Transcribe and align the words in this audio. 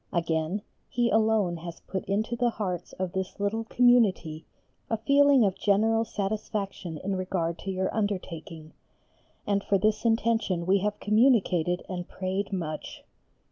Again, 0.11 0.63
He 0.89 1.11
alone 1.11 1.57
has 1.57 1.81
put 1.81 2.05
into 2.05 2.35
the 2.35 2.49
hearts 2.49 2.93
of 2.93 3.11
this 3.11 3.39
little 3.39 3.65
Community 3.65 4.47
a 4.89 4.97
feeling 4.97 5.45
of 5.45 5.53
general 5.53 6.05
satisfaction 6.05 6.97
in 6.97 7.15
regard 7.15 7.59
to 7.59 7.69
your 7.71 7.93
undertaking, 7.93 8.73
and 9.45 9.63
for 9.63 9.77
this 9.77 10.03
intention 10.03 10.65
we 10.65 10.79
have 10.79 10.99
communicated 10.99 11.83
and 11.87 12.09
prayed 12.09 12.51
much. 12.51 13.03